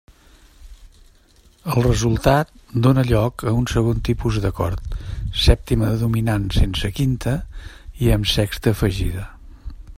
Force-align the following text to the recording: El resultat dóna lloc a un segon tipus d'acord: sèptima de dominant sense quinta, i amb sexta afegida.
El 1.73 1.83
resultat 1.87 2.49
dóna 2.87 3.03
lloc 3.11 3.45
a 3.51 3.53
un 3.59 3.69
segon 3.73 4.01
tipus 4.09 4.41
d'acord: 4.47 4.97
sèptima 5.43 5.91
de 5.93 6.01
dominant 6.07 6.49
sense 6.61 6.93
quinta, 7.01 7.35
i 8.07 8.13
amb 8.17 8.31
sexta 8.37 8.75
afegida. 8.77 9.27